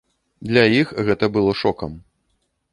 Для 0.51 0.63
іх 0.79 0.95
гэта 1.11 1.25
было 1.37 1.51
шокам. 1.63 1.91